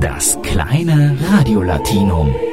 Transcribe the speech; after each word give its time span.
Das 0.00 0.38
kleine 0.42 1.16
Radiolatinum. 1.28 2.47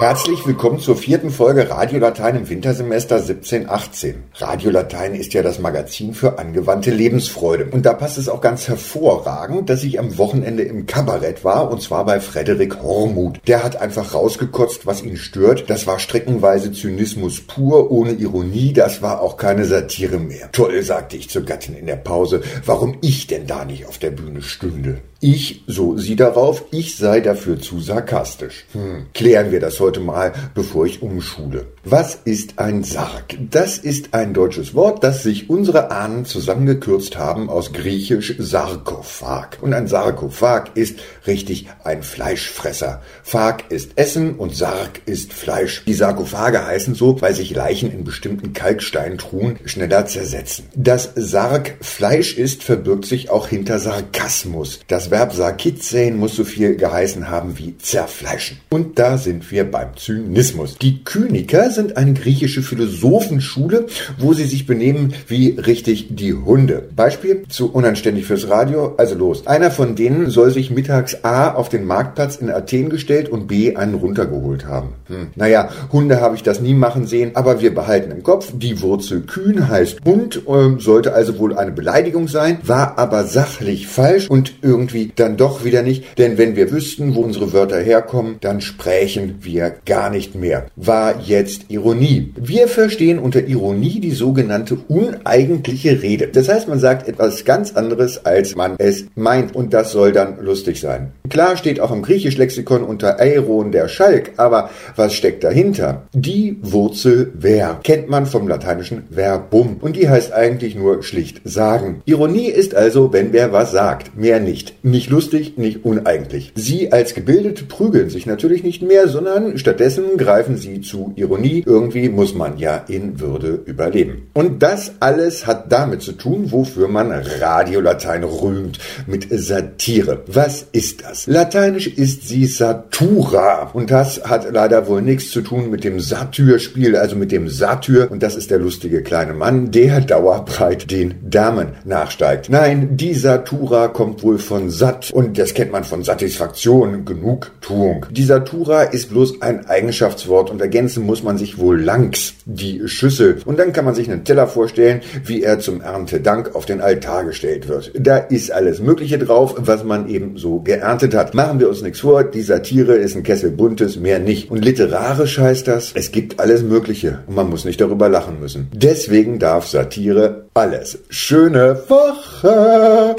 Herzlich 0.00 0.46
willkommen 0.46 0.78
zur 0.78 0.96
vierten 0.96 1.28
Folge 1.28 1.68
Radiolatein 1.68 2.34
im 2.34 2.48
Wintersemester 2.48 3.16
1718. 3.16 4.14
Radiolatein 4.34 5.14
ist 5.14 5.34
ja 5.34 5.42
das 5.42 5.58
Magazin 5.58 6.14
für 6.14 6.38
angewandte 6.38 6.90
Lebensfreude. 6.90 7.66
Und 7.66 7.84
da 7.84 7.92
passt 7.92 8.16
es 8.16 8.30
auch 8.30 8.40
ganz 8.40 8.66
hervorragend, 8.66 9.68
dass 9.68 9.84
ich 9.84 9.98
am 9.98 10.16
Wochenende 10.16 10.62
im 10.62 10.86
Kabarett 10.86 11.44
war, 11.44 11.70
und 11.70 11.82
zwar 11.82 12.06
bei 12.06 12.18
Frederik 12.18 12.82
Hormuth. 12.82 13.46
Der 13.46 13.62
hat 13.62 13.76
einfach 13.78 14.14
rausgekotzt, 14.14 14.86
was 14.86 15.02
ihn 15.02 15.18
stört. 15.18 15.68
Das 15.68 15.86
war 15.86 15.98
streckenweise 15.98 16.72
Zynismus 16.72 17.42
pur, 17.42 17.90
ohne 17.90 18.12
Ironie, 18.12 18.72
das 18.72 19.02
war 19.02 19.20
auch 19.20 19.36
keine 19.36 19.66
Satire 19.66 20.18
mehr. 20.18 20.50
Toll, 20.52 20.82
sagte 20.82 21.18
ich 21.18 21.28
zur 21.28 21.42
Gattin 21.42 21.76
in 21.76 21.84
der 21.84 21.96
Pause, 21.96 22.40
warum 22.64 22.96
ich 23.02 23.26
denn 23.26 23.46
da 23.46 23.66
nicht 23.66 23.84
auf 23.84 23.98
der 23.98 24.12
Bühne 24.12 24.40
stünde. 24.40 25.02
Ich, 25.22 25.64
so 25.66 25.98
sie 25.98 26.16
darauf, 26.16 26.64
ich 26.70 26.96
sei 26.96 27.20
dafür 27.20 27.60
zu 27.60 27.78
sarkastisch. 27.78 28.64
Hm, 28.72 29.08
klären 29.12 29.52
wir 29.52 29.60
das 29.60 29.78
heute 29.78 29.89
mal, 29.98 30.32
bevor 30.54 30.86
ich 30.86 31.02
umschule. 31.02 31.66
Was 31.82 32.14
ist 32.14 32.60
ein 32.60 32.84
Sarg? 32.84 33.36
Das 33.50 33.78
ist 33.78 34.14
ein 34.14 34.34
deutsches 34.34 34.74
Wort, 34.74 35.02
das 35.02 35.24
sich 35.24 35.50
unsere 35.50 35.90
Ahnen 35.90 36.26
zusammengekürzt 36.26 37.18
haben 37.18 37.50
aus 37.50 37.72
griechisch 37.72 38.36
Sarkophag. 38.38 39.58
Und 39.62 39.74
ein 39.74 39.88
Sarkophag 39.88 40.72
ist 40.74 40.98
richtig 41.26 41.68
ein 41.82 42.02
Fleischfresser. 42.02 43.00
Phag 43.24 43.70
ist 43.70 43.92
Essen 43.96 44.36
und 44.36 44.54
Sarg 44.54 45.00
ist 45.06 45.32
Fleisch. 45.32 45.84
Die 45.86 45.94
Sarkophage 45.94 46.66
heißen 46.66 46.94
so, 46.94 47.20
weil 47.20 47.34
sich 47.34 47.54
Leichen 47.54 47.90
in 47.90 48.04
bestimmten 48.04 48.52
Kalksteintruhen 48.52 49.58
schneller 49.64 50.06
zersetzen. 50.06 50.66
Das 50.74 51.10
Sarg 51.16 51.76
Fleisch 51.80 52.36
ist, 52.36 52.62
verbirgt 52.62 53.06
sich 53.06 53.30
auch 53.30 53.48
hinter 53.48 53.78
Sarkasmus. 53.78 54.80
Das 54.86 55.10
Verb 55.10 55.32
sarkizein 55.32 56.18
muss 56.18 56.36
so 56.36 56.44
viel 56.44 56.76
geheißen 56.76 57.30
haben 57.30 57.56
wie 57.58 57.78
zerfleischen. 57.78 58.60
Und 58.68 58.98
da 58.98 59.16
sind 59.16 59.50
wir 59.50 59.64
beim 59.80 59.96
Zynismus. 59.96 60.76
Die 60.76 61.02
Kyniker 61.04 61.70
sind 61.70 61.96
eine 61.96 62.12
griechische 62.12 62.60
Philosophenschule, 62.60 63.86
wo 64.18 64.34
sie 64.34 64.44
sich 64.44 64.66
benehmen 64.66 65.14
wie 65.26 65.56
richtig 65.58 66.08
die 66.10 66.34
Hunde. 66.34 66.82
Beispiel 66.94 67.44
zu 67.48 67.72
unanständig 67.72 68.26
fürs 68.26 68.50
Radio. 68.50 68.94
Also 68.98 69.14
los. 69.14 69.46
Einer 69.46 69.70
von 69.70 69.94
denen 69.94 70.28
soll 70.28 70.50
sich 70.50 70.70
mittags 70.70 71.24
A 71.24 71.54
auf 71.54 71.70
den 71.70 71.86
Marktplatz 71.86 72.36
in 72.36 72.50
Athen 72.50 72.90
gestellt 72.90 73.30
und 73.30 73.46
B 73.46 73.74
einen 73.74 73.94
runtergeholt 73.94 74.66
haben. 74.66 74.90
Hm. 75.06 75.28
Naja, 75.34 75.70
Hunde 75.90 76.20
habe 76.20 76.36
ich 76.36 76.42
das 76.42 76.60
nie 76.60 76.74
machen 76.74 77.06
sehen, 77.06 77.30
aber 77.34 77.62
wir 77.62 77.74
behalten 77.74 78.10
im 78.10 78.22
Kopf, 78.22 78.52
die 78.54 78.82
Wurzel 78.82 79.22
kühn 79.22 79.68
heißt 79.68 80.00
Hund, 80.04 80.42
äh, 80.46 80.78
sollte 80.78 81.14
also 81.14 81.38
wohl 81.38 81.56
eine 81.56 81.72
Beleidigung 81.72 82.28
sein, 82.28 82.58
war 82.64 82.98
aber 82.98 83.24
sachlich 83.24 83.86
falsch 83.86 84.28
und 84.28 84.52
irgendwie 84.60 85.12
dann 85.16 85.38
doch 85.38 85.64
wieder 85.64 85.82
nicht, 85.82 86.18
denn 86.18 86.36
wenn 86.36 86.54
wir 86.54 86.70
wüssten, 86.70 87.14
wo 87.14 87.20
unsere 87.20 87.54
Wörter 87.54 87.78
herkommen, 87.78 88.36
dann 88.40 88.60
sprächen 88.60 89.38
wir 89.40 89.69
gar 89.86 90.10
nicht 90.10 90.34
mehr. 90.34 90.66
War 90.76 91.20
jetzt 91.20 91.66
Ironie. 91.68 92.32
Wir 92.38 92.68
verstehen 92.68 93.18
unter 93.18 93.46
Ironie 93.46 94.00
die 94.00 94.12
sogenannte 94.12 94.76
uneigentliche 94.88 96.02
Rede. 96.02 96.28
Das 96.28 96.48
heißt, 96.48 96.68
man 96.68 96.78
sagt 96.78 97.08
etwas 97.08 97.44
ganz 97.44 97.74
anderes, 97.74 98.24
als 98.24 98.56
man 98.56 98.76
es 98.78 99.06
meint 99.14 99.54
und 99.54 99.72
das 99.74 99.92
soll 99.92 100.12
dann 100.12 100.40
lustig 100.40 100.80
sein. 100.80 101.12
Klar 101.28 101.56
steht 101.56 101.80
auch 101.80 101.92
im 101.92 102.02
Griechisch-Lexikon 102.02 102.82
unter 102.82 103.20
Aeron 103.20 103.72
der 103.72 103.88
Schalk, 103.88 104.32
aber 104.36 104.70
was 104.96 105.14
steckt 105.14 105.44
dahinter? 105.44 106.02
Die 106.12 106.58
Wurzel 106.62 107.32
wer 107.34 107.80
kennt 107.82 108.08
man 108.08 108.26
vom 108.26 108.48
lateinischen 108.48 109.04
verbum 109.10 109.76
und 109.80 109.96
die 109.96 110.08
heißt 110.08 110.32
eigentlich 110.32 110.74
nur 110.74 111.02
schlicht 111.02 111.40
sagen. 111.44 112.02
Ironie 112.04 112.48
ist 112.48 112.74
also, 112.74 113.12
wenn 113.12 113.32
wer 113.32 113.52
was 113.52 113.72
sagt, 113.72 114.16
mehr 114.16 114.40
nicht. 114.40 114.84
Nicht 114.84 115.10
lustig, 115.10 115.58
nicht 115.58 115.84
uneigentlich. 115.84 116.52
Sie 116.54 116.92
als 116.92 117.14
Gebildete 117.14 117.64
prügeln 117.64 118.10
sich 118.10 118.26
natürlich 118.26 118.62
nicht 118.62 118.82
mehr, 118.82 119.08
sondern 119.08 119.49
stattdessen 119.58 120.16
greifen 120.16 120.56
sie 120.56 120.80
zu 120.80 121.12
Ironie. 121.16 121.62
Irgendwie 121.66 122.08
muss 122.08 122.34
man 122.34 122.58
ja 122.58 122.84
in 122.88 123.20
Würde 123.20 123.60
überleben. 123.64 124.28
Und 124.34 124.62
das 124.62 124.92
alles 125.00 125.46
hat 125.46 125.70
damit 125.72 126.02
zu 126.02 126.12
tun, 126.12 126.52
wofür 126.52 126.88
man 126.88 127.12
Radiolatein 127.12 128.24
rühmt, 128.24 128.78
mit 129.06 129.26
Satire. 129.30 130.22
Was 130.26 130.66
ist 130.72 131.04
das? 131.04 131.26
Lateinisch 131.26 131.86
ist 131.86 132.28
sie 132.28 132.46
Satura. 132.46 133.70
Und 133.72 133.90
das 133.90 134.24
hat 134.24 134.50
leider 134.52 134.86
wohl 134.86 135.02
nichts 135.02 135.30
zu 135.30 135.40
tun 135.42 135.70
mit 135.70 135.84
dem 135.84 136.00
Satyrspiel, 136.00 136.96
also 136.96 137.16
mit 137.16 137.32
dem 137.32 137.48
Satyr. 137.48 138.10
Und 138.10 138.22
das 138.22 138.36
ist 138.36 138.50
der 138.50 138.58
lustige 138.58 139.02
kleine 139.02 139.34
Mann, 139.34 139.70
der 139.70 140.00
dauerbreit 140.00 140.90
den 140.90 141.14
Damen 141.28 141.68
nachsteigt. 141.84 142.48
Nein, 142.50 142.96
die 142.96 143.14
Satura 143.14 143.88
kommt 143.88 144.22
wohl 144.22 144.38
von 144.38 144.70
satt 144.70 145.10
und 145.12 145.38
das 145.38 145.54
kennt 145.54 145.72
man 145.72 145.84
von 145.84 146.02
Satisfaktion, 146.02 147.04
Genugtuung. 147.04 148.06
Die 148.10 148.24
Satura 148.24 148.82
ist 148.82 149.10
bloß 149.10 149.39
ein 149.40 149.66
Eigenschaftswort 149.66 150.50
und 150.50 150.60
ergänzen 150.60 151.04
muss 151.04 151.22
man 151.22 151.38
sich 151.38 151.58
wohl 151.58 151.80
langs 151.80 152.34
die 152.44 152.82
Schüssel. 152.86 153.38
Und 153.44 153.58
dann 153.58 153.72
kann 153.72 153.84
man 153.84 153.94
sich 153.94 154.10
einen 154.10 154.24
Teller 154.24 154.46
vorstellen, 154.46 155.00
wie 155.24 155.42
er 155.42 155.58
zum 155.58 155.80
Erntedank 155.80 156.54
auf 156.54 156.66
den 156.66 156.80
Altar 156.80 157.24
gestellt 157.24 157.68
wird. 157.68 157.92
Da 157.98 158.18
ist 158.18 158.52
alles 158.52 158.80
Mögliche 158.80 159.18
drauf, 159.18 159.54
was 159.58 159.84
man 159.84 160.08
eben 160.08 160.36
so 160.36 160.60
geerntet 160.60 161.14
hat. 161.14 161.34
Machen 161.34 161.60
wir 161.60 161.68
uns 161.68 161.82
nichts 161.82 162.00
vor, 162.00 162.24
die 162.24 162.42
Satire 162.42 162.94
ist 162.94 163.16
ein 163.16 163.22
Kessel 163.22 163.50
buntes, 163.50 163.96
mehr 163.96 164.18
nicht. 164.18 164.50
Und 164.50 164.64
literarisch 164.64 165.38
heißt 165.38 165.68
das, 165.68 165.92
es 165.94 166.12
gibt 166.12 166.40
alles 166.40 166.62
Mögliche 166.62 167.20
und 167.26 167.36
man 167.36 167.50
muss 167.50 167.64
nicht 167.64 167.80
darüber 167.80 168.08
lachen 168.08 168.40
müssen. 168.40 168.68
Deswegen 168.72 169.38
darf 169.38 169.66
Satire 169.66 170.46
alles. 170.54 170.98
Schöne 171.08 171.82
Woche! 171.88 173.16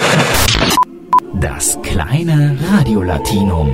Das 1.39 1.79
kleine 1.81 2.57
Radiolatinum. 2.71 3.73